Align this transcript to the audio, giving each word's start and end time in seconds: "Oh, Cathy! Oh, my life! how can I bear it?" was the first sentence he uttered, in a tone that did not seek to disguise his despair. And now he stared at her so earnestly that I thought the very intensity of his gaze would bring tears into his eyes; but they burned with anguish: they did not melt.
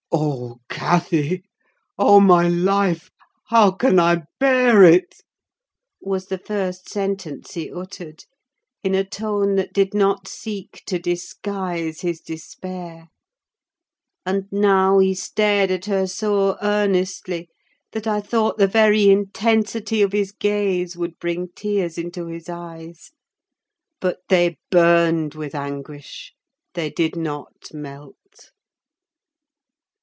"Oh, 0.13 0.57
Cathy! 0.69 1.43
Oh, 1.97 2.19
my 2.19 2.45
life! 2.49 3.09
how 3.45 3.71
can 3.71 3.97
I 3.97 4.23
bear 4.41 4.83
it?" 4.83 5.21
was 6.01 6.25
the 6.25 6.37
first 6.37 6.89
sentence 6.89 7.53
he 7.53 7.71
uttered, 7.71 8.25
in 8.83 8.93
a 8.93 9.05
tone 9.07 9.55
that 9.55 9.71
did 9.71 9.93
not 9.93 10.27
seek 10.27 10.83
to 10.87 10.99
disguise 10.99 12.01
his 12.01 12.19
despair. 12.19 13.07
And 14.25 14.51
now 14.51 14.99
he 14.99 15.13
stared 15.15 15.71
at 15.71 15.85
her 15.85 16.05
so 16.07 16.57
earnestly 16.61 17.47
that 17.93 18.05
I 18.07 18.19
thought 18.19 18.57
the 18.57 18.67
very 18.67 19.09
intensity 19.09 20.01
of 20.01 20.11
his 20.11 20.31
gaze 20.33 20.97
would 20.97 21.19
bring 21.19 21.49
tears 21.55 21.97
into 21.97 22.27
his 22.27 22.49
eyes; 22.49 23.11
but 24.01 24.17
they 24.27 24.57
burned 24.71 25.35
with 25.35 25.55
anguish: 25.55 26.33
they 26.73 26.89
did 26.89 27.15
not 27.15 27.53
melt. 27.73 28.15